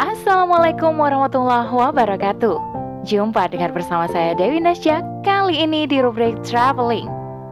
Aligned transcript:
Assalamualaikum 0.00 0.96
warahmatullahi 0.96 1.68
wabarakatuh. 1.68 2.56
Jumpa 3.04 3.52
dengan 3.52 3.68
bersama 3.76 4.08
saya 4.08 4.32
Dewi 4.32 4.56
Nasya 4.56 5.04
Kali 5.20 5.60
ini 5.60 5.84
di 5.84 6.00
rubrik 6.00 6.40
Traveling 6.40 7.04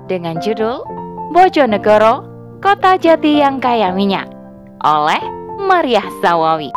Dengan 0.09 0.40
judul 0.40 0.80
Bojonegoro, 1.37 2.24
Kota 2.64 2.96
Jati 2.96 3.45
yang 3.45 3.61
Kaya 3.61 3.92
Minyak 3.92 4.32
Oleh 4.80 5.21
Mariah 5.61 6.08
Sawawi. 6.24 6.72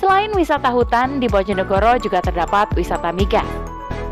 Selain 0.00 0.32
wisata 0.32 0.72
hutan, 0.72 1.20
di 1.20 1.28
Bojonegoro 1.28 2.00
juga 2.00 2.24
terdapat 2.24 2.72
wisata 2.72 3.12
migas. 3.12 3.44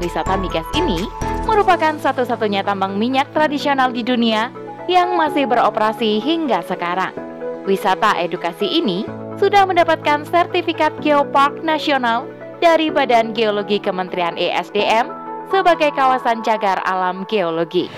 Wisata 0.05 0.37
migas 0.37 0.69
ini 0.77 1.09
merupakan 1.49 1.97
satu-satunya 1.97 2.61
tambang 2.61 3.01
minyak 3.01 3.33
tradisional 3.33 3.89
di 3.89 4.05
dunia 4.05 4.53
yang 4.85 5.17
masih 5.17 5.49
beroperasi 5.49 6.21
hingga 6.21 6.61
sekarang. 6.61 7.17
Wisata 7.65 8.21
edukasi 8.21 8.69
ini 8.69 9.24
sudah 9.39 9.67
mendapatkan 9.67 10.23
sertifikat 10.29 10.95
Geopark 11.03 11.63
Nasional 11.67 12.27
dari 12.63 12.89
Badan 12.89 13.35
Geologi 13.35 13.83
Kementerian 13.83 14.39
ESDM 14.39 15.11
sebagai 15.51 15.91
kawasan 15.93 16.41
cagar 16.47 16.81
alam 16.87 17.27
geologi. 17.27 17.91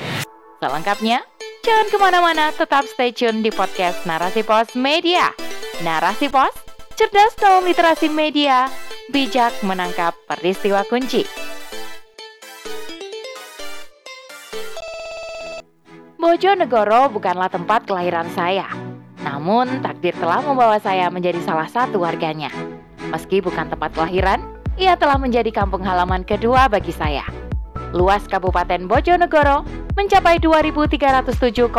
Selengkapnya, 0.59 1.21
jangan 1.63 1.87
ke 1.93 1.97
mana-mana, 2.01 2.51
tetap 2.57 2.89
stay 2.89 3.13
tune 3.13 3.45
di 3.45 3.53
podcast 3.53 4.03
Narasi 4.09 4.41
Pos 4.43 4.73
Media. 4.75 5.31
Narasi 5.85 6.33
Pos, 6.33 6.57
cerdas 6.97 7.37
dalam 7.37 7.69
literasi 7.69 8.09
media, 8.09 8.73
bijak 9.13 9.53
menangkap 9.61 10.17
peristiwa 10.25 10.81
kunci. 10.89 11.29
Bojonegoro 16.17 17.13
bukanlah 17.13 17.47
tempat 17.53 17.87
kelahiran 17.87 18.27
saya, 18.35 18.67
namun, 19.27 19.83
takdir 19.83 20.15
telah 20.23 20.39
membawa 20.39 20.79
saya 20.79 21.11
menjadi 21.11 21.43
salah 21.43 21.67
satu 21.67 21.99
warganya. 21.99 22.47
Meski 23.11 23.43
bukan 23.43 23.67
tempat 23.67 23.91
kelahiran, 23.91 24.39
ia 24.79 24.95
telah 24.95 25.19
menjadi 25.19 25.51
kampung 25.51 25.83
halaman 25.83 26.23
kedua 26.23 26.71
bagi 26.71 26.95
saya. 26.95 27.27
Luas 27.91 28.23
Kabupaten 28.31 28.87
Bojonegoro 28.87 29.67
mencapai 29.99 30.39
2.307,6 30.39 31.75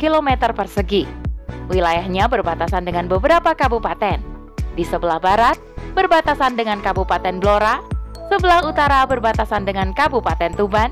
km 0.00 0.28
persegi. 0.56 1.04
Wilayahnya 1.68 2.32
berbatasan 2.32 2.88
dengan 2.88 3.12
beberapa 3.12 3.52
kabupaten. 3.52 4.18
Di 4.72 4.82
sebelah 4.82 5.20
barat, 5.20 5.60
berbatasan 5.92 6.56
dengan 6.56 6.80
Kabupaten 6.80 7.38
Blora, 7.42 7.84
sebelah 8.32 8.64
utara 8.64 9.04
berbatasan 9.04 9.68
dengan 9.68 9.92
Kabupaten 9.92 10.56
Tuban, 10.56 10.90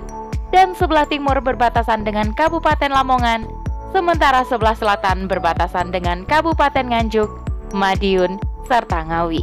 dan 0.50 0.74
sebelah 0.76 1.06
timur 1.06 1.38
berbatasan 1.40 2.02
dengan 2.04 2.34
Kabupaten 2.34 2.90
Lamongan 2.92 3.57
sementara 3.92 4.44
sebelah 4.44 4.76
selatan 4.76 5.28
berbatasan 5.28 5.90
dengan 5.92 6.24
Kabupaten 6.28 6.86
Nganjuk, 6.88 7.28
Madiun, 7.72 8.38
serta 8.68 9.04
Ngawi. 9.08 9.42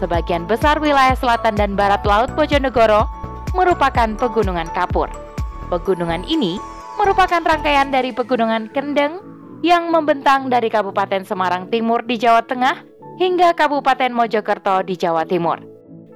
Sebagian 0.00 0.48
besar 0.50 0.82
wilayah 0.82 1.14
selatan 1.14 1.54
dan 1.54 1.78
barat 1.78 2.02
Laut 2.02 2.34
Bojonegoro 2.34 3.06
merupakan 3.54 4.10
pegunungan 4.18 4.66
kapur. 4.74 5.06
Pegunungan 5.70 6.26
ini 6.28 6.58
merupakan 7.00 7.40
rangkaian 7.40 7.88
dari 7.88 8.12
pegunungan 8.12 8.68
Kendeng 8.74 9.22
yang 9.62 9.94
membentang 9.94 10.50
dari 10.50 10.66
Kabupaten 10.68 11.22
Semarang 11.22 11.70
Timur 11.70 12.02
di 12.02 12.18
Jawa 12.18 12.42
Tengah 12.42 12.91
hingga 13.20 13.52
Kabupaten 13.52 14.12
Mojokerto 14.12 14.84
di 14.86 14.96
Jawa 14.96 15.28
Timur. 15.28 15.60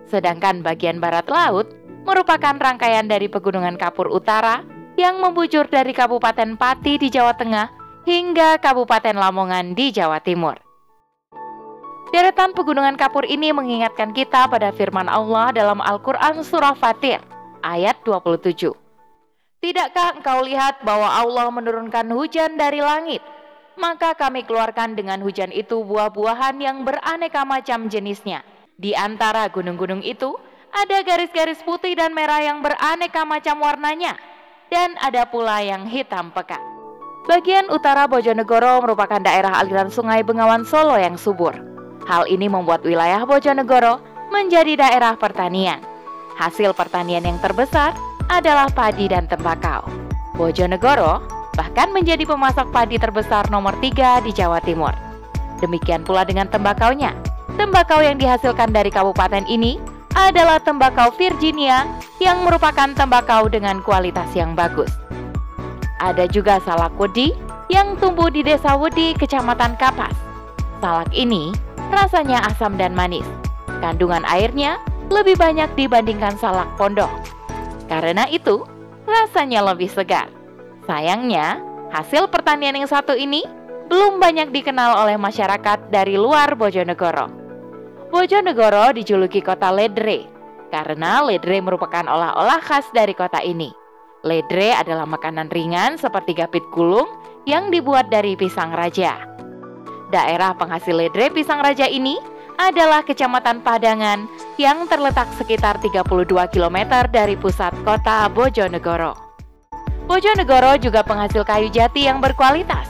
Sedangkan 0.06 0.62
bagian 0.62 1.02
barat 1.02 1.26
laut 1.26 1.68
merupakan 2.06 2.54
rangkaian 2.54 3.10
dari 3.10 3.26
Pegunungan 3.26 3.74
Kapur 3.74 4.08
Utara 4.08 4.62
yang 4.96 5.20
membujur 5.20 5.68
dari 5.68 5.92
Kabupaten 5.92 6.56
Pati 6.56 6.96
di 6.96 7.08
Jawa 7.12 7.36
Tengah 7.36 7.68
hingga 8.06 8.56
Kabupaten 8.62 9.18
Lamongan 9.18 9.74
di 9.74 9.90
Jawa 9.92 10.22
Timur. 10.22 10.56
Deretan 12.14 12.54
pegunungan 12.54 12.94
kapur 12.94 13.26
ini 13.26 13.50
mengingatkan 13.50 14.14
kita 14.14 14.46
pada 14.46 14.70
firman 14.70 15.10
Allah 15.10 15.50
dalam 15.50 15.82
Al-Quran 15.82 16.46
Surah 16.46 16.78
Fatir 16.78 17.18
ayat 17.66 17.98
27. 18.06 18.70
Tidakkah 19.58 20.22
engkau 20.22 20.46
lihat 20.46 20.86
bahwa 20.86 21.10
Allah 21.10 21.50
menurunkan 21.50 22.06
hujan 22.14 22.54
dari 22.54 22.78
langit 22.78 23.18
maka 23.76 24.16
kami 24.16 24.42
keluarkan 24.44 24.96
dengan 24.96 25.20
hujan 25.20 25.52
itu 25.52 25.84
buah-buahan 25.84 26.56
yang 26.60 26.82
beraneka 26.82 27.44
macam 27.44 27.88
jenisnya. 27.88 28.42
Di 28.76 28.92
antara 28.92 29.48
gunung-gunung 29.48 30.04
itu 30.04 30.36
ada 30.72 31.00
garis-garis 31.00 31.60
putih 31.64 31.96
dan 31.96 32.12
merah 32.12 32.44
yang 32.44 32.60
beraneka 32.60 33.24
macam 33.24 33.56
warnanya, 33.64 34.16
dan 34.68 34.92
ada 35.00 35.24
pula 35.24 35.64
yang 35.64 35.88
hitam 35.88 36.28
pekat. 36.34 36.60
Bagian 37.26 37.72
utara 37.72 38.06
Bojonegoro 38.06 38.84
merupakan 38.84 39.18
daerah 39.18 39.58
aliran 39.58 39.90
sungai 39.90 40.22
Bengawan 40.22 40.62
Solo 40.62 40.94
yang 40.94 41.18
subur. 41.18 41.56
Hal 42.06 42.28
ini 42.30 42.46
membuat 42.46 42.86
wilayah 42.86 43.26
Bojonegoro 43.26 43.98
menjadi 44.30 44.78
daerah 44.78 45.18
pertanian. 45.18 45.82
Hasil 46.38 46.76
pertanian 46.76 47.24
yang 47.24 47.40
terbesar 47.42 47.96
adalah 48.30 48.70
padi 48.70 49.10
dan 49.10 49.26
tembakau. 49.26 49.82
Bojonegoro 50.36 51.35
bahkan 51.56 51.90
menjadi 51.90 52.22
pemasok 52.28 52.68
padi 52.70 53.00
terbesar 53.00 53.48
nomor 53.48 53.72
tiga 53.80 54.20
di 54.20 54.30
Jawa 54.30 54.60
Timur. 54.60 54.92
Demikian 55.64 56.04
pula 56.04 56.22
dengan 56.22 56.46
tembakaunya. 56.52 57.16
Tembakau 57.56 58.04
yang 58.04 58.20
dihasilkan 58.20 58.70
dari 58.76 58.92
kabupaten 58.92 59.48
ini 59.48 59.80
adalah 60.12 60.60
tembakau 60.60 61.08
Virginia 61.16 61.88
yang 62.20 62.44
merupakan 62.44 62.92
tembakau 62.92 63.48
dengan 63.48 63.80
kualitas 63.80 64.28
yang 64.36 64.52
bagus. 64.52 64.92
Ada 65.96 66.28
juga 66.28 66.60
salak 66.60 66.92
wedi 67.00 67.32
yang 67.72 67.96
tumbuh 67.96 68.28
di 68.28 68.44
Desa 68.44 68.76
Wedi, 68.76 69.16
Kecamatan 69.16 69.80
Kapas. 69.80 70.12
Salak 70.84 71.08
ini 71.16 71.56
rasanya 71.88 72.44
asam 72.52 72.76
dan 72.76 72.92
manis. 72.92 73.24
Kandungan 73.80 74.24
airnya 74.28 74.76
lebih 75.08 75.40
banyak 75.40 75.72
dibandingkan 75.72 76.36
salak 76.36 76.68
pondok. 76.76 77.08
Karena 77.88 78.28
itu, 78.28 78.68
rasanya 79.08 79.64
lebih 79.64 79.88
segar. 79.88 80.35
Sayangnya, 80.86 81.58
hasil 81.90 82.30
pertanian 82.30 82.78
yang 82.78 82.86
satu 82.86 83.18
ini 83.18 83.42
belum 83.90 84.22
banyak 84.22 84.54
dikenal 84.54 85.02
oleh 85.02 85.18
masyarakat 85.18 85.90
dari 85.90 86.14
luar 86.14 86.54
Bojonegoro. 86.54 87.26
Bojonegoro 88.14 88.94
dijuluki 88.94 89.42
kota 89.42 89.74
ledre 89.74 90.30
karena 90.70 91.26
ledre 91.26 91.58
merupakan 91.58 92.06
olah-olah 92.06 92.62
khas 92.62 92.86
dari 92.94 93.18
kota 93.18 93.42
ini. 93.42 93.74
Ledre 94.22 94.74
adalah 94.78 95.06
makanan 95.06 95.50
ringan 95.50 95.98
seperti 95.98 96.38
gapit 96.38 96.62
gulung 96.70 97.06
yang 97.46 97.70
dibuat 97.74 98.06
dari 98.06 98.38
pisang 98.38 98.70
raja. 98.70 99.18
Daerah 100.14 100.54
penghasil 100.54 100.94
ledre 100.94 101.34
pisang 101.34 101.62
raja 101.62 101.90
ini 101.90 102.14
adalah 102.62 103.02
Kecamatan 103.02 103.58
Padangan 103.62 104.26
yang 104.54 104.86
terletak 104.86 105.26
sekitar 105.34 105.82
32 105.82 106.06
km 106.54 106.78
dari 107.10 107.34
pusat 107.34 107.74
kota 107.82 108.30
Bojonegoro. 108.30 109.25
Bojonegoro 110.06 110.78
juga 110.78 111.02
penghasil 111.02 111.42
kayu 111.42 111.66
jati 111.66 112.06
yang 112.06 112.22
berkualitas. 112.22 112.86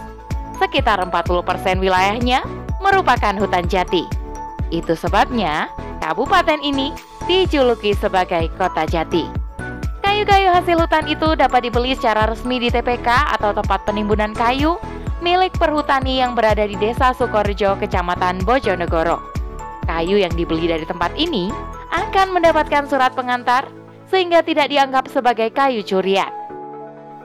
Sekitar 0.60 1.00
40% 1.00 1.80
wilayahnya 1.80 2.44
merupakan 2.84 3.32
hutan 3.40 3.64
jati. 3.64 4.04
Itu 4.68 4.92
sebabnya 4.92 5.72
kabupaten 6.04 6.60
ini 6.60 6.92
dijuluki 7.24 7.96
sebagai 7.96 8.52
kota 8.60 8.84
jati. 8.84 9.24
Kayu-kayu 10.04 10.52
hasil 10.52 10.76
hutan 10.76 11.08
itu 11.08 11.32
dapat 11.40 11.64
dibeli 11.64 11.96
secara 11.96 12.28
resmi 12.28 12.60
di 12.60 12.68
TPK 12.68 13.36
atau 13.40 13.56
tempat 13.56 13.88
penimbunan 13.88 14.36
kayu 14.36 14.76
milik 15.24 15.56
perhutani 15.56 16.20
yang 16.20 16.36
berada 16.36 16.68
di 16.68 16.76
Desa 16.76 17.16
Sukorejo, 17.16 17.80
Kecamatan 17.80 18.44
Bojonegoro. 18.44 19.24
Kayu 19.88 20.20
yang 20.20 20.36
dibeli 20.36 20.68
dari 20.68 20.84
tempat 20.84 21.16
ini 21.16 21.48
akan 21.96 22.36
mendapatkan 22.36 22.84
surat 22.84 23.16
pengantar 23.16 23.72
sehingga 24.12 24.44
tidak 24.44 24.68
dianggap 24.68 25.08
sebagai 25.08 25.48
kayu 25.48 25.80
curian. 25.80 26.45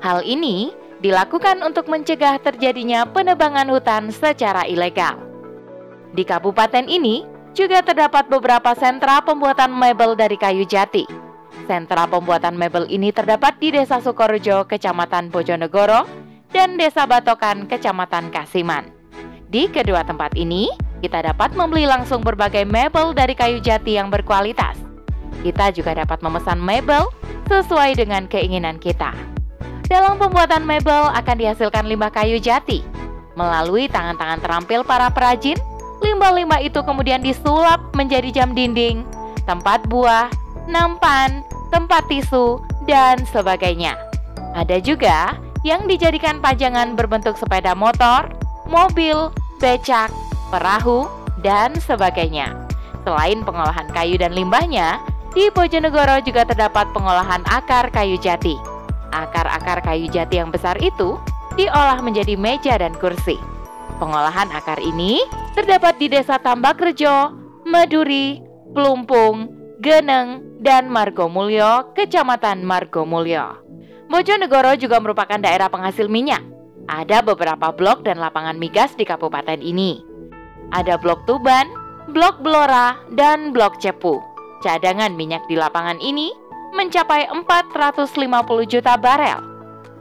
Hal 0.01 0.25
ini 0.25 0.73
dilakukan 0.97 1.61
untuk 1.61 1.85
mencegah 1.85 2.41
terjadinya 2.41 3.05
penebangan 3.05 3.69
hutan 3.69 4.09
secara 4.09 4.65
ilegal. 4.65 5.13
Di 6.17 6.25
kabupaten 6.25 6.89
ini 6.89 7.21
juga 7.53 7.85
terdapat 7.85 8.25
beberapa 8.25 8.73
sentra 8.73 9.21
pembuatan 9.21 9.69
mebel 9.69 10.17
dari 10.17 10.41
kayu 10.41 10.65
jati. 10.65 11.05
Sentra 11.69 12.09
pembuatan 12.09 12.57
mebel 12.57 12.89
ini 12.89 13.13
terdapat 13.13 13.61
di 13.61 13.77
Desa 13.77 14.01
Sukorejo, 14.01 14.65
Kecamatan 14.65 15.29
Bojonegoro, 15.29 16.09
dan 16.49 16.81
Desa 16.81 17.05
Batokan, 17.05 17.69
Kecamatan 17.69 18.33
Kasiman. 18.33 18.89
Di 19.53 19.69
kedua 19.69 20.01
tempat 20.01 20.33
ini, 20.33 20.73
kita 21.05 21.21
dapat 21.21 21.53
membeli 21.53 21.85
langsung 21.85 22.25
berbagai 22.25 22.65
mebel 22.65 23.13
dari 23.13 23.37
kayu 23.37 23.61
jati 23.61 24.01
yang 24.01 24.09
berkualitas. 24.09 24.81
Kita 25.45 25.69
juga 25.69 25.93
dapat 25.93 26.25
memesan 26.25 26.57
mebel 26.57 27.05
sesuai 27.45 28.01
dengan 28.01 28.25
keinginan 28.25 28.81
kita. 28.81 29.30
Dalam 29.91 30.15
pembuatan 30.15 30.63
mebel 30.63 31.11
akan 31.11 31.35
dihasilkan 31.35 31.83
limbah 31.83 32.15
kayu 32.15 32.39
jati. 32.39 32.79
Melalui 33.35 33.91
tangan-tangan 33.91 34.39
terampil 34.39 34.87
para 34.87 35.11
perajin, 35.11 35.59
limbah-limbah 35.99 36.63
itu 36.63 36.79
kemudian 36.79 37.19
disulap 37.19 37.91
menjadi 37.91 38.31
jam 38.31 38.55
dinding, 38.55 39.03
tempat 39.43 39.83
buah, 39.91 40.31
nampan, 40.63 41.43
tempat 41.75 42.07
tisu, 42.07 42.63
dan 42.87 43.19
sebagainya. 43.35 43.99
Ada 44.55 44.79
juga 44.79 45.35
yang 45.67 45.91
dijadikan 45.91 46.39
pajangan 46.39 46.95
berbentuk 46.95 47.35
sepeda 47.35 47.75
motor, 47.75 48.31
mobil, 48.71 49.27
becak, 49.59 50.07
perahu, 50.55 51.11
dan 51.43 51.75
sebagainya. 51.83 52.55
Selain 53.03 53.43
pengolahan 53.43 53.91
kayu 53.91 54.15
dan 54.15 54.31
limbahnya, 54.31 55.03
di 55.35 55.51
Bojonegoro 55.51 56.23
juga 56.23 56.47
terdapat 56.47 56.87
pengolahan 56.95 57.43
akar 57.43 57.91
kayu 57.91 58.15
jati. 58.15 58.70
Akar-akar 59.11 59.83
kayu 59.83 60.07
jati 60.07 60.39
yang 60.39 60.49
besar 60.49 60.79
itu 60.79 61.19
diolah 61.59 61.99
menjadi 61.99 62.39
meja 62.39 62.79
dan 62.79 62.95
kursi. 62.95 63.35
Pengolahan 63.99 64.49
akar 64.55 64.81
ini 64.81 65.21
terdapat 65.53 65.99
di 66.01 66.09
Desa 66.09 66.39
Tambakrejo, 66.41 67.35
Maduri, 67.67 68.41
Plumpung, 68.73 69.51
Geneng, 69.83 70.41
dan 70.63 70.89
Margomulyo, 70.89 71.93
Kecamatan 71.93 72.65
Margomulyo. 72.65 73.61
Bojonegoro 74.09 74.75
juga 74.75 74.97
merupakan 74.97 75.37
daerah 75.37 75.71
penghasil 75.71 76.09
minyak. 76.09 76.41
Ada 76.89 77.21
beberapa 77.23 77.71
blok 77.71 78.03
dan 78.03 78.19
lapangan 78.19 78.57
migas 78.57 78.97
di 78.97 79.05
kabupaten 79.05 79.61
ini. 79.61 80.01
Ada 80.71 80.99
blok 80.99 81.23
Tuban, 81.27 81.67
blok 82.11 82.43
Blora, 82.43 82.99
dan 83.15 83.55
blok 83.55 83.79
Cepu. 83.79 84.19
Cadangan 84.61 85.15
minyak 85.15 85.45
di 85.47 85.55
lapangan 85.57 85.97
ini 86.01 86.33
mencapai 86.71 87.27
450 87.29 88.71
juta 88.71 88.95
barel. 88.95 89.39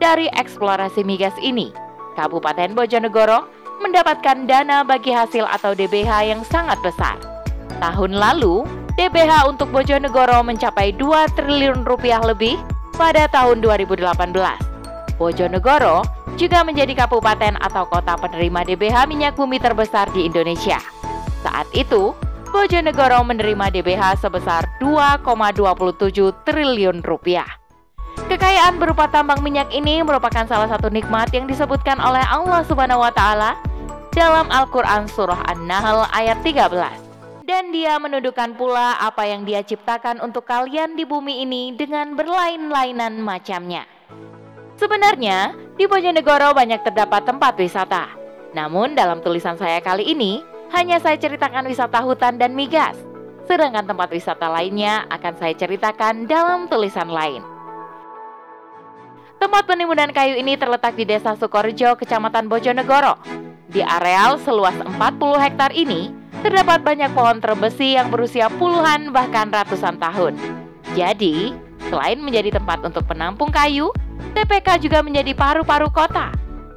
Dari 0.01 0.27
eksplorasi 0.33 1.05
migas 1.05 1.35
ini, 1.37 1.69
Kabupaten 2.17 2.73
Bojonegoro 2.73 3.45
mendapatkan 3.83 4.49
dana 4.49 4.81
bagi 4.81 5.13
hasil 5.13 5.45
atau 5.45 5.77
DBH 5.77 6.11
yang 6.31 6.41
sangat 6.47 6.81
besar. 6.81 7.17
Tahun 7.77 8.13
lalu, 8.13 8.65
DBH 8.97 9.47
untuk 9.47 9.69
Bojonegoro 9.69 10.41
mencapai 10.41 10.93
2 10.97 11.37
triliun 11.37 11.85
rupiah 11.85 12.21
lebih 12.21 12.57
pada 12.97 13.29
tahun 13.29 13.61
2018. 13.61 14.01
Bojonegoro 15.21 16.01
juga 16.37 16.65
menjadi 16.65 17.05
kabupaten 17.05 17.57
atau 17.61 17.85
kota 17.85 18.17
penerima 18.17 18.65
DBH 18.65 19.05
minyak 19.05 19.37
bumi 19.37 19.61
terbesar 19.61 20.09
di 20.13 20.25
Indonesia. 20.25 20.81
Saat 21.41 21.69
itu, 21.73 22.13
Bojonegoro 22.51 23.23
menerima 23.23 23.71
DBH 23.71 24.27
sebesar 24.27 24.67
2,27 24.83 26.43
triliun 26.43 26.99
rupiah. 26.99 27.47
Kekayaan 28.27 28.75
berupa 28.75 29.07
tambang 29.07 29.39
minyak 29.39 29.71
ini 29.71 30.03
merupakan 30.03 30.43
salah 30.43 30.67
satu 30.67 30.91
nikmat 30.91 31.31
yang 31.31 31.47
disebutkan 31.47 31.95
oleh 32.03 32.19
Allah 32.27 32.59
Subhanahu 32.67 33.07
wa 33.07 33.11
taala 33.15 33.55
dalam 34.11 34.51
Al-Qur'an 34.51 35.07
surah 35.07 35.47
An-Nahl 35.47 36.11
ayat 36.11 36.43
13. 36.43 37.47
Dan 37.47 37.71
dia 37.71 37.95
menundukkan 37.95 38.59
pula 38.59 38.99
apa 38.99 39.31
yang 39.31 39.47
dia 39.47 39.63
ciptakan 39.63 40.19
untuk 40.19 40.43
kalian 40.43 40.99
di 40.99 41.07
bumi 41.07 41.47
ini 41.47 41.71
dengan 41.79 42.19
berlain-lainan 42.19 43.15
macamnya. 43.23 43.87
Sebenarnya, 44.75 45.55
di 45.79 45.87
Bojonegoro 45.87 46.51
banyak 46.51 46.83
terdapat 46.83 47.23
tempat 47.23 47.55
wisata. 47.55 48.11
Namun 48.51 48.99
dalam 48.99 49.23
tulisan 49.23 49.55
saya 49.55 49.79
kali 49.79 50.11
ini, 50.11 50.50
hanya 50.71 50.97
saya 51.03 51.19
ceritakan 51.19 51.67
wisata 51.67 51.99
hutan 52.01 52.39
dan 52.39 52.55
migas. 52.55 52.95
Sedangkan 53.45 53.83
tempat 53.83 54.09
wisata 54.15 54.47
lainnya 54.47 55.03
akan 55.11 55.33
saya 55.35 55.53
ceritakan 55.55 56.25
dalam 56.25 56.71
tulisan 56.71 57.11
lain. 57.11 57.43
Tempat 59.41 59.65
penimbunan 59.65 60.13
kayu 60.13 60.37
ini 60.37 60.55
terletak 60.55 60.93
di 60.95 61.03
Desa 61.03 61.33
Sukorejo, 61.35 61.97
Kecamatan 61.97 62.45
Bojonegoro. 62.45 63.17
Di 63.67 63.81
areal 63.81 64.37
seluas 64.37 64.77
40 64.77 64.95
hektar 65.41 65.73
ini, 65.73 66.13
terdapat 66.45 66.85
banyak 66.85 67.09
pohon 67.17 67.41
terbesi 67.41 67.97
yang 67.97 68.13
berusia 68.13 68.53
puluhan 68.53 69.09
bahkan 69.09 69.49
ratusan 69.49 69.97
tahun. 69.97 70.37
Jadi, 70.93 71.57
selain 71.89 72.21
menjadi 72.21 72.61
tempat 72.61 72.85
untuk 72.85 73.09
penampung 73.09 73.49
kayu, 73.49 73.89
TPK 74.37 74.77
juga 74.85 75.01
menjadi 75.01 75.33
paru-paru 75.33 75.89
kota. 75.89 76.29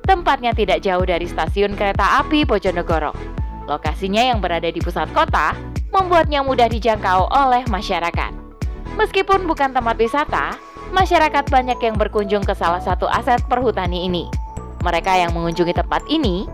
Tempatnya 0.08 0.56
tidak 0.56 0.80
jauh 0.80 1.04
dari 1.04 1.28
stasiun 1.28 1.76
kereta 1.76 2.24
api 2.24 2.48
Bojonegoro. 2.48 3.43
Lokasinya 3.64 4.20
yang 4.20 4.44
berada 4.44 4.68
di 4.68 4.80
pusat 4.80 5.08
kota 5.16 5.56
membuatnya 5.88 6.44
mudah 6.44 6.68
dijangkau 6.68 7.32
oleh 7.32 7.64
masyarakat. 7.70 8.32
Meskipun 8.94 9.48
bukan 9.48 9.72
tempat 9.72 9.96
wisata, 9.98 10.54
masyarakat 10.94 11.48
banyak 11.50 11.78
yang 11.80 11.96
berkunjung 11.98 12.44
ke 12.44 12.54
salah 12.54 12.78
satu 12.78 13.08
aset 13.08 13.42
perhutani 13.48 14.06
ini. 14.06 14.28
Mereka 14.84 15.16
yang 15.16 15.32
mengunjungi 15.32 15.72
tempat 15.72 16.04
ini 16.12 16.44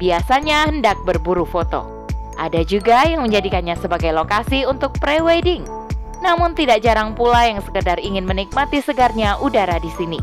biasanya 0.00 0.72
hendak 0.72 0.96
berburu 1.04 1.44
foto. 1.44 1.86
Ada 2.34 2.66
juga 2.66 3.06
yang 3.06 3.22
menjadikannya 3.22 3.78
sebagai 3.78 4.10
lokasi 4.10 4.66
untuk 4.66 4.96
pre-wedding. 4.98 5.62
Namun 6.18 6.56
tidak 6.56 6.82
jarang 6.82 7.14
pula 7.14 7.46
yang 7.46 7.60
sekedar 7.62 8.00
ingin 8.00 8.24
menikmati 8.26 8.80
segarnya 8.80 9.38
udara 9.38 9.78
di 9.78 9.92
sini. 9.94 10.18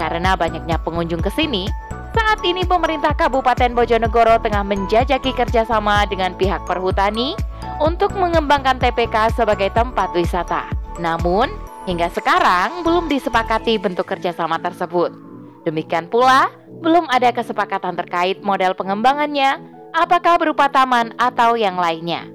Karena 0.00 0.38
banyaknya 0.38 0.80
pengunjung 0.80 1.20
ke 1.20 1.28
sini, 1.34 1.68
saat 2.14 2.40
ini 2.46 2.62
pemerintah 2.62 3.10
Kabupaten 3.10 3.74
Bojonegoro 3.74 4.38
tengah 4.38 4.62
menjajaki 4.62 5.34
kerjasama 5.34 6.06
dengan 6.06 6.38
pihak 6.38 6.62
perhutani 6.62 7.34
untuk 7.82 8.14
mengembangkan 8.14 8.78
TPK 8.78 9.34
sebagai 9.34 9.74
tempat 9.74 10.14
wisata. 10.14 10.70
Namun, 11.02 11.50
hingga 11.90 12.06
sekarang 12.14 12.86
belum 12.86 13.10
disepakati 13.10 13.82
bentuk 13.82 14.06
kerjasama 14.06 14.62
tersebut. 14.62 15.10
Demikian 15.66 16.06
pula, 16.06 16.54
belum 16.86 17.10
ada 17.10 17.34
kesepakatan 17.34 17.98
terkait 17.98 18.38
model 18.46 18.78
pengembangannya, 18.78 19.58
apakah 19.90 20.38
berupa 20.38 20.70
taman 20.70 21.10
atau 21.18 21.58
yang 21.58 21.74
lainnya. 21.74 22.30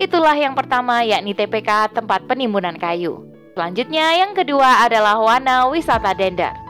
Itulah 0.00 0.38
yang 0.38 0.56
pertama 0.56 1.04
yakni 1.04 1.36
TPK 1.36 1.92
tempat 1.92 2.24
penimbunan 2.24 2.78
kayu. 2.80 3.28
Selanjutnya 3.52 4.14
yang 4.14 4.32
kedua 4.32 4.86
adalah 4.86 5.18
Wana 5.18 5.66
Wisata 5.66 6.14
Dender. 6.14 6.67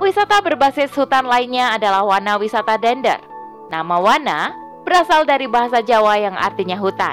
Wisata 0.00 0.40
berbasis 0.40 0.88
hutan 0.96 1.28
lainnya 1.28 1.76
adalah 1.76 2.00
Wana 2.00 2.40
Wisata 2.40 2.80
Dender. 2.80 3.20
Nama 3.68 4.00
Wana 4.00 4.56
berasal 4.80 5.28
dari 5.28 5.44
bahasa 5.44 5.84
Jawa 5.84 6.16
yang 6.16 6.32
artinya 6.40 6.80
hutan. 6.80 7.12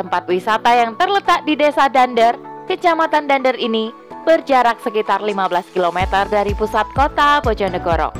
Tempat 0.00 0.24
wisata 0.24 0.72
yang 0.72 0.96
terletak 0.96 1.44
di 1.44 1.60
Desa 1.60 1.92
Dander, 1.92 2.40
Kecamatan 2.64 3.28
Dander 3.28 3.52
ini 3.60 3.92
berjarak 4.24 4.80
sekitar 4.80 5.20
15 5.20 5.76
km 5.76 6.24
dari 6.32 6.56
pusat 6.56 6.88
kota 6.96 7.44
Bojonegoro. 7.44 8.16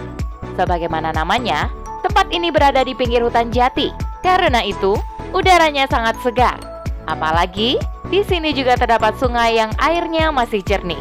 Sebagaimana 0.60 1.16
namanya, 1.16 1.72
tempat 2.04 2.28
ini 2.28 2.52
berada 2.52 2.84
di 2.84 2.92
pinggir 2.92 3.24
hutan 3.24 3.48
jati. 3.48 3.88
Karena 4.20 4.60
itu, 4.60 4.92
udaranya 5.32 5.88
sangat 5.88 6.20
segar. 6.20 6.60
Apalagi, 7.08 7.80
di 8.12 8.20
sini 8.28 8.52
juga 8.52 8.76
terdapat 8.76 9.16
sungai 9.16 9.56
yang 9.56 9.72
airnya 9.80 10.28
masih 10.28 10.60
jernih. 10.60 11.00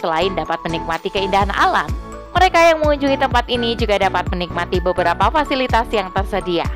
Selain 0.00 0.32
dapat 0.32 0.62
menikmati 0.64 1.12
keindahan 1.12 1.52
alam, 1.52 1.88
mereka 2.36 2.60
yang 2.60 2.84
mengunjungi 2.84 3.16
tempat 3.16 3.48
ini 3.48 3.72
juga 3.80 3.96
dapat 3.96 4.28
menikmati 4.28 4.76
beberapa 4.84 5.32
fasilitas 5.32 5.88
yang 5.88 6.12
tersedia, 6.12 6.68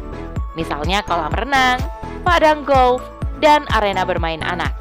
misalnya 0.56 1.04
kolam 1.04 1.28
renang, 1.36 1.76
padang 2.24 2.64
golf, 2.64 3.04
dan 3.44 3.68
arena 3.76 4.08
bermain 4.08 4.40
anak. 4.40 4.72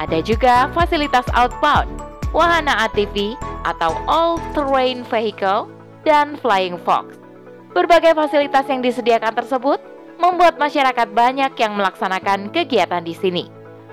Ada 0.00 0.24
juga 0.24 0.72
fasilitas 0.72 1.28
outbound, 1.36 1.92
wahana 2.32 2.88
ATV 2.88 3.36
atau 3.68 3.92
all-terrain 4.08 5.04
vehicle, 5.04 5.68
dan 6.02 6.40
flying 6.40 6.80
fox. 6.80 7.20
Berbagai 7.76 8.16
fasilitas 8.16 8.64
yang 8.72 8.80
disediakan 8.80 9.36
tersebut 9.36 9.78
membuat 10.16 10.56
masyarakat 10.56 11.12
banyak 11.12 11.52
yang 11.60 11.76
melaksanakan 11.76 12.48
kegiatan 12.50 13.04
di 13.04 13.12
sini, 13.12 13.44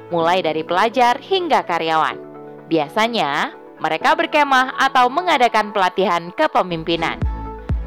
mulai 0.07 0.39
dari 0.39 0.63
pelajar 0.63 1.19
hingga 1.19 1.67
karyawan. 1.67 2.15
Biasanya, 2.71 3.58
mereka 3.79 4.15
berkemah 4.15 4.75
atau 4.75 5.07
mengadakan 5.07 5.71
pelatihan 5.71 6.31
kepemimpinan. 6.35 7.19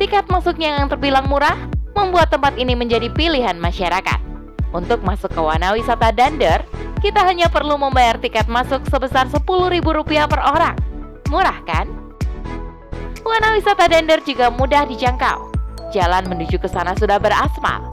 Tiket 0.00 0.26
masuknya 0.32 0.80
yang 0.80 0.88
terbilang 0.88 1.28
murah 1.28 1.54
membuat 1.92 2.32
tempat 2.32 2.56
ini 2.56 2.72
menjadi 2.72 3.12
pilihan 3.12 3.60
masyarakat. 3.60 4.18
Untuk 4.72 5.04
masuk 5.04 5.28
ke 5.28 5.40
Wana 5.40 5.76
Wisata 5.76 6.08
Dander, 6.16 6.64
kita 7.04 7.20
hanya 7.20 7.52
perlu 7.52 7.76
membayar 7.76 8.16
tiket 8.16 8.48
masuk 8.48 8.88
sebesar 8.88 9.28
Rp10.000 9.28 10.26
per 10.26 10.40
orang. 10.40 10.76
Murah 11.28 11.60
kan? 11.68 11.86
Wana 13.20 13.52
Wisata 13.52 13.86
Dander 13.86 14.24
juga 14.24 14.48
mudah 14.48 14.88
dijangkau. 14.88 15.52
Jalan 15.92 16.24
menuju 16.24 16.56
ke 16.56 16.68
sana 16.72 16.96
sudah 16.96 17.20
beraspal. 17.20 17.84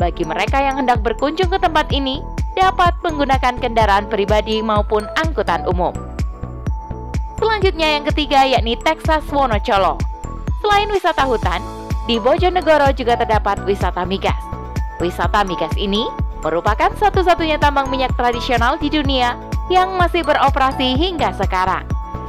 Bagi 0.00 0.24
mereka 0.24 0.56
yang 0.58 0.80
hendak 0.80 1.04
berkunjung 1.04 1.52
ke 1.52 1.60
tempat 1.60 1.92
ini, 1.92 2.24
dapat 2.56 2.96
menggunakan 3.04 3.60
kendaraan 3.60 4.08
pribadi 4.08 4.64
maupun 4.64 5.04
angkutan 5.20 5.68
umum. 5.68 5.92
Selanjutnya 7.42 7.98
yang 7.98 8.06
ketiga 8.06 8.46
yakni 8.46 8.78
Texas 8.78 9.26
Wonocolo. 9.34 9.98
Selain 10.62 10.86
wisata 10.94 11.26
hutan, 11.26 11.58
di 12.06 12.22
Bojonegoro 12.22 12.94
juga 12.94 13.18
terdapat 13.18 13.66
wisata 13.66 14.06
migas. 14.06 14.38
Wisata 15.02 15.42
migas 15.42 15.74
ini 15.74 16.06
merupakan 16.46 16.94
satu-satunya 16.94 17.58
tambang 17.58 17.90
minyak 17.90 18.14
tradisional 18.14 18.78
di 18.78 18.86
dunia 18.86 19.34
yang 19.74 19.98
masih 19.98 20.22
beroperasi 20.22 20.94
hingga 20.94 21.34
sekarang. 21.34 21.82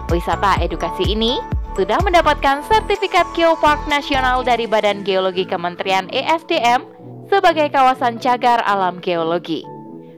Wisata 0.10 0.58
edukasi 0.65 1.13
ini 1.13 1.38
sudah 1.77 2.01
mendapatkan 2.01 2.65
sertifikat 2.65 3.29
Geopark 3.38 3.86
Nasional 3.86 4.41
dari 4.41 4.65
Badan 4.65 5.05
Geologi 5.05 5.46
Kementerian 5.46 6.10
ESDM 6.10 6.89
sebagai 7.29 7.70
kawasan 7.70 8.17
cagar 8.17 8.65
alam 8.65 8.98
geologi. 8.98 9.62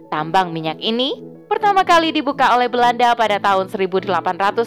Tambang 0.08 0.56
minyak 0.56 0.80
ini 0.80 1.35
pertama 1.46 1.86
kali 1.86 2.12
dibuka 2.12 2.54
oleh 2.58 2.68
Belanda 2.68 3.14
pada 3.14 3.38
tahun 3.40 3.70
1870. 3.70 4.66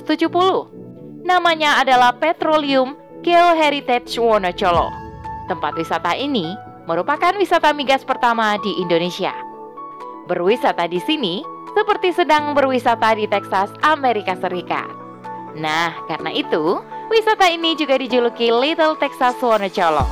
Namanya 1.26 1.82
adalah 1.82 2.14
Petroleum 2.16 2.96
Geoheritage 3.20 4.16
Wonocolo. 4.16 4.88
Tempat 5.50 5.76
wisata 5.76 6.14
ini 6.14 6.54
merupakan 6.88 7.34
wisata 7.36 7.74
migas 7.76 8.06
pertama 8.06 8.56
di 8.62 8.80
Indonesia. 8.80 9.34
Berwisata 10.24 10.88
di 10.88 11.00
sini 11.02 11.44
seperti 11.76 12.16
sedang 12.16 12.56
berwisata 12.56 13.12
di 13.16 13.28
Texas, 13.28 13.68
Amerika 13.84 14.32
Serikat. 14.38 14.88
Nah, 15.58 15.92
karena 16.06 16.30
itu, 16.32 16.80
wisata 17.12 17.48
ini 17.50 17.74
juga 17.76 17.98
dijuluki 17.98 18.48
Little 18.52 18.96
Texas 18.96 19.36
Wonocolo. 19.40 20.04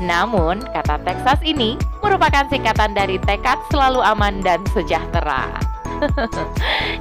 Namun, 0.00 0.64
kata 0.72 0.96
Texas 1.04 1.40
ini 1.44 1.76
merupakan 2.00 2.48
singkatan 2.48 2.96
dari 2.96 3.20
tekad 3.20 3.60
selalu 3.68 4.00
aman 4.00 4.40
dan 4.40 4.64
sejahtera. 4.72 5.69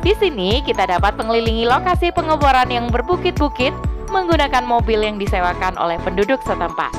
Di 0.06 0.14
sini 0.18 0.60
kita 0.64 0.88
dapat 0.88 1.16
mengelilingi 1.16 1.66
lokasi 1.68 2.12
pengeboran 2.12 2.68
yang 2.72 2.88
berbukit-bukit 2.92 3.72
menggunakan 4.10 4.66
mobil 4.66 5.06
yang 5.06 5.22
disewakan 5.22 5.78
oleh 5.78 5.96
penduduk 6.02 6.42
setempat. 6.44 6.92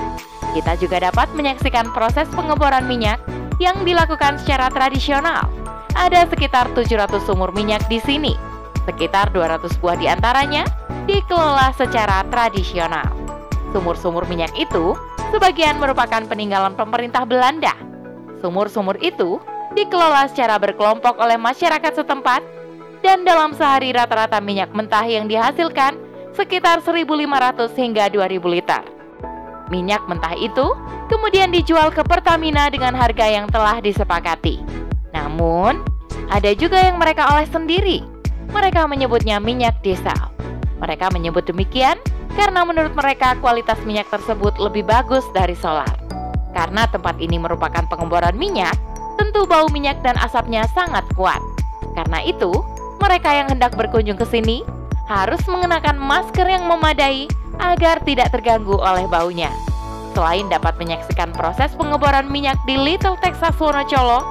Kita 0.51 0.75
juga 0.79 0.99
dapat 1.11 1.31
menyaksikan 1.35 1.95
proses 1.95 2.27
pengeboran 2.35 2.87
minyak 2.87 3.23
yang 3.63 3.77
dilakukan 3.87 4.41
secara 4.43 4.73
tradisional. 4.73 5.47
Ada 5.95 6.27
sekitar 6.31 6.71
700 6.75 7.23
sumur 7.27 7.51
minyak 7.55 7.83
di 7.91 7.99
sini. 8.03 8.35
Sekitar 8.87 9.31
200 9.31 9.71
buah 9.79 9.99
di 9.99 10.07
antaranya 10.09 10.65
dikelola 11.05 11.75
secara 11.77 12.25
tradisional. 12.31 13.07
Sumur-sumur 13.71 14.27
minyak 14.27 14.51
itu 14.59 14.99
sebagian 15.31 15.79
merupakan 15.79 16.23
peninggalan 16.27 16.75
pemerintah 16.75 17.23
Belanda. 17.23 17.75
Sumur-sumur 18.43 18.99
itu 18.99 19.39
dikelola 19.75 20.27
secara 20.31 20.59
berkelompok 20.59 21.19
oleh 21.19 21.39
masyarakat 21.39 22.03
setempat 22.03 22.43
dan 23.01 23.25
dalam 23.25 23.57
sehari 23.57 23.95
rata-rata 23.95 24.43
minyak 24.43 24.71
mentah 24.77 25.05
yang 25.07 25.31
dihasilkan 25.31 25.97
sekitar 26.37 26.85
1.500 26.85 27.73
hingga 27.77 28.05
2.000 28.13 28.55
liter. 28.55 28.83
Minyak 29.71 30.03
mentah 30.11 30.35
itu 30.35 30.67
kemudian 31.07 31.55
dijual 31.55 31.95
ke 31.95 32.03
Pertamina 32.03 32.67
dengan 32.69 32.95
harga 32.99 33.27
yang 33.27 33.47
telah 33.47 33.79
disepakati. 33.79 34.59
Namun, 35.15 35.83
ada 36.31 36.51
juga 36.55 36.83
yang 36.83 36.99
mereka 36.99 37.31
olah 37.31 37.47
sendiri. 37.47 38.03
Mereka 38.51 38.91
menyebutnya 38.91 39.39
minyak 39.39 39.79
diesel. 39.83 40.19
Mereka 40.83 41.15
menyebut 41.15 41.47
demikian 41.47 42.03
karena 42.35 42.67
menurut 42.67 42.95
mereka 42.99 43.39
kualitas 43.39 43.79
minyak 43.87 44.11
tersebut 44.11 44.59
lebih 44.59 44.87
bagus 44.87 45.23
dari 45.31 45.55
solar. 45.55 45.91
Karena 46.51 46.87
tempat 46.91 47.19
ini 47.23 47.39
merupakan 47.39 47.87
pengeboran 47.87 48.35
minyak, 48.35 48.75
tentu 49.21 49.45
bau 49.45 49.69
minyak 49.69 50.01
dan 50.01 50.17
asapnya 50.17 50.65
sangat 50.73 51.05
kuat. 51.13 51.45
Karena 51.93 52.25
itu, 52.25 52.49
mereka 52.97 53.29
yang 53.37 53.53
hendak 53.53 53.77
berkunjung 53.77 54.17
ke 54.17 54.25
sini 54.25 54.65
harus 55.13 55.45
mengenakan 55.45 56.01
masker 56.01 56.49
yang 56.49 56.65
memadai 56.65 57.29
agar 57.61 58.01
tidak 58.09 58.33
terganggu 58.33 58.81
oleh 58.81 59.05
baunya. 59.05 59.53
Selain 60.17 60.49
dapat 60.49 60.81
menyaksikan 60.81 61.37
proses 61.37 61.71
pengeboran 61.77 62.33
minyak 62.33 62.57
di 62.65 62.81
Little 62.81 63.21
Texas 63.21 63.53
Wonocolo, 63.61 64.25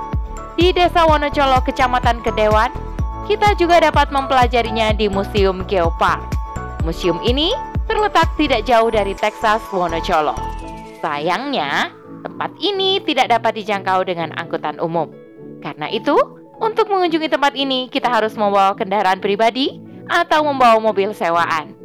di 0.58 0.74
Desa 0.74 1.06
Wonocolo, 1.06 1.62
Kecamatan 1.64 2.26
Kedewan, 2.26 2.74
kita 3.30 3.54
juga 3.62 3.80
dapat 3.80 4.10
mempelajarinya 4.10 4.92
di 4.98 5.06
Museum 5.08 5.64
Geopark. 5.70 6.20
Museum 6.84 7.22
ini 7.22 7.54
terletak 7.86 8.28
tidak 8.36 8.66
jauh 8.66 8.90
dari 8.90 9.14
Texas 9.14 9.62
Wonocolo. 9.70 10.34
Sayangnya, 11.00 11.94
tempat 12.24 12.52
ini 12.60 13.00
tidak 13.04 13.32
dapat 13.32 13.60
dijangkau 13.60 14.04
dengan 14.08 14.36
angkutan 14.36 14.80
umum. 14.80 15.12
Karena 15.60 15.88
itu, 15.92 16.16
untuk 16.60 16.92
mengunjungi 16.92 17.32
tempat 17.32 17.56
ini, 17.56 17.88
kita 17.88 18.12
harus 18.12 18.36
membawa 18.36 18.76
kendaraan 18.76 19.24
pribadi 19.24 19.80
atau 20.08 20.44
membawa 20.44 20.80
mobil 20.80 21.16
sewaan. 21.16 21.76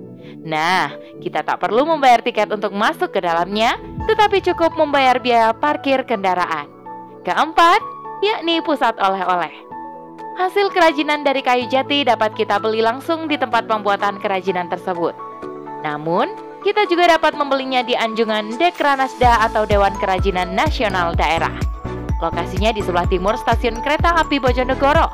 Nah, 0.44 0.92
kita 1.24 1.40
tak 1.40 1.56
perlu 1.62 1.88
membayar 1.88 2.20
tiket 2.20 2.52
untuk 2.52 2.74
masuk 2.76 3.14
ke 3.14 3.20
dalamnya, 3.22 3.80
tetapi 4.10 4.44
cukup 4.44 4.76
membayar 4.76 5.16
biaya 5.16 5.56
parkir 5.56 6.04
kendaraan. 6.04 6.68
Keempat, 7.24 7.80
yakni 8.20 8.60
pusat 8.60 8.92
oleh-oleh. 9.00 9.52
Hasil 10.34 10.68
kerajinan 10.74 11.22
dari 11.22 11.40
kayu 11.40 11.70
jati 11.70 12.02
dapat 12.02 12.34
kita 12.34 12.58
beli 12.58 12.82
langsung 12.82 13.30
di 13.30 13.38
tempat 13.38 13.70
pembuatan 13.70 14.18
kerajinan 14.18 14.66
tersebut. 14.66 15.14
Namun, 15.86 16.26
kita 16.64 16.88
juga 16.88 17.12
dapat 17.12 17.36
membelinya 17.36 17.84
di 17.84 17.92
anjungan 17.92 18.56
Dekranasda 18.56 19.44
atau 19.52 19.68
Dewan 19.68 19.92
Kerajinan 20.00 20.56
Nasional 20.56 21.12
Daerah. 21.12 21.52
Lokasinya 22.24 22.72
di 22.72 22.80
sebelah 22.80 23.04
timur 23.04 23.36
stasiun 23.36 23.84
kereta 23.84 24.16
api 24.16 24.40
Bojonegoro. 24.40 25.12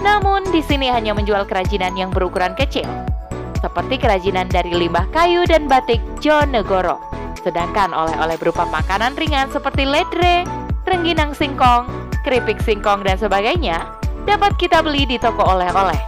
Namun, 0.00 0.48
di 0.48 0.64
sini 0.64 0.88
hanya 0.88 1.12
menjual 1.12 1.44
kerajinan 1.44 1.92
yang 2.00 2.08
berukuran 2.08 2.56
kecil 2.56 2.88
seperti 3.60 4.00
kerajinan 4.00 4.48
dari 4.48 4.72
limbah 4.72 5.04
kayu 5.12 5.44
dan 5.44 5.68
batik 5.68 6.00
Jonegoro. 6.24 6.96
Sedangkan 7.44 7.92
oleh-oleh 7.92 8.40
berupa 8.40 8.64
makanan 8.64 9.20
ringan 9.20 9.52
seperti 9.52 9.84
ledre, 9.84 10.48
rengginang 10.88 11.36
singkong, 11.36 11.88
keripik 12.24 12.56
singkong, 12.64 13.04
dan 13.04 13.20
sebagainya 13.20 13.84
dapat 14.24 14.56
kita 14.56 14.80
beli 14.80 15.04
di 15.04 15.20
toko 15.20 15.44
oleh-oleh. 15.44 15.98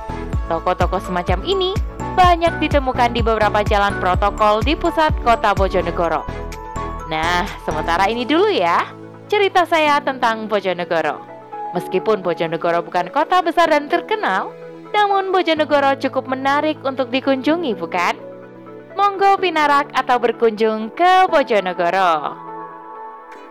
Toko-toko 0.48 0.96
semacam 0.96 1.44
ini 1.44 1.76
banyak 2.18 2.50
ditemukan 2.58 3.14
di 3.14 3.22
beberapa 3.22 3.62
jalan 3.62 3.94
protokol 4.02 4.58
di 4.66 4.74
pusat 4.74 5.14
kota 5.22 5.54
Bojonegoro. 5.54 6.26
Nah, 7.06 7.46
sementara 7.62 8.10
ini 8.10 8.26
dulu 8.26 8.50
ya 8.50 8.90
cerita 9.30 9.62
saya 9.62 10.02
tentang 10.02 10.50
Bojonegoro. 10.50 11.22
Meskipun 11.78 12.18
Bojonegoro 12.18 12.82
bukan 12.82 13.14
kota 13.14 13.38
besar 13.38 13.70
dan 13.70 13.86
terkenal, 13.86 14.50
namun 14.90 15.30
Bojonegoro 15.30 15.94
cukup 16.02 16.26
menarik 16.26 16.82
untuk 16.82 17.14
dikunjungi 17.14 17.78
bukan? 17.78 18.18
Monggo 18.98 19.38
pinarak 19.38 19.86
atau 19.94 20.18
berkunjung 20.18 20.90
ke 20.98 21.30
Bojonegoro. 21.30 22.34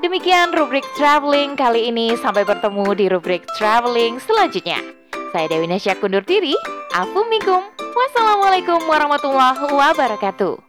Demikian 0.04 0.52
rubrik 0.52 0.84
traveling 1.00 1.56
kali 1.56 1.88
ini 1.88 2.20
sampai 2.20 2.44
bertemu 2.44 2.88
di 3.00 3.06
rubrik 3.08 3.48
traveling 3.56 4.20
selanjutnya. 4.20 4.97
Saya 5.38 5.54
Dewi 5.54 5.70
Nasya 5.70 5.94
kundur 6.02 6.26
diri. 6.26 6.58
Afumikum. 6.98 7.62
Wassalamualaikum 7.78 8.82
warahmatullahi 8.90 9.70
wabarakatuh. 9.70 10.67